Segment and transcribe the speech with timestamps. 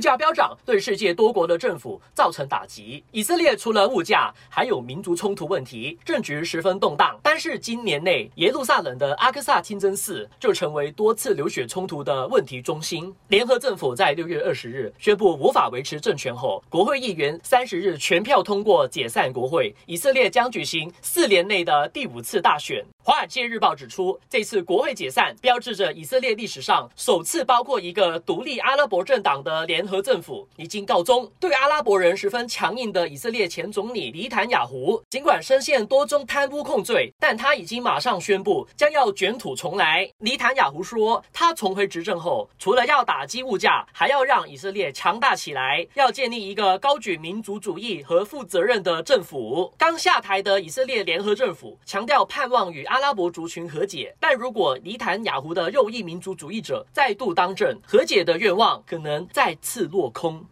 [0.00, 3.04] 物价飙涨对世界多国的政府造成打击。
[3.10, 7.20] 以色列除了物价，还有民族冲突问题，政局十分动荡。
[7.22, 13.14] 但是今年内，耶路撒冷的阿克萨清真寺就成为多次流血冲突的问题中心。
[13.28, 19.70] 联合政府在六月二十日宣布无法维持政权后，国会议员三十日全票通过解散国会。
[19.84, 22.82] 以色列将举行四年内的第五次大选。
[23.10, 31.28] 《华尔街日报》指出，这次国会解散标志着以色列历史上首次包括一个独立阿拉伯政党的联合政府已经告终。
[31.40, 40.08] 对阿拉伯人十分强硬的以色列前总理尼坦雅胡，尽管深陷多宗贪污控罪，但他已经马上宣布将要卷土重来。
[40.18, 49.74] 尼坦雅胡说，他重回执政后，除了要打击物价，还要让以色列强大起来，要建立一个高举民族主义和负责任的政府。
[49.76, 60.44] 刚下台的以色列联合政府强调盼望与阿阿拉伯族群和解，但如果尼坦雅胡的右翼民族主义者再度当政，和解的愿望可能再次落空。